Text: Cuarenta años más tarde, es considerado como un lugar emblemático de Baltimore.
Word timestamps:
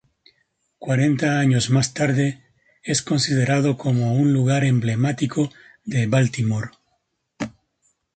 Cuarenta 0.79 1.39
años 1.39 1.69
más 1.69 1.93
tarde, 1.93 2.41
es 2.81 3.03
considerado 3.03 3.77
como 3.77 4.15
un 4.15 4.33
lugar 4.33 4.63
emblemático 4.63 5.51
de 5.85 6.07
Baltimore. 6.07 6.71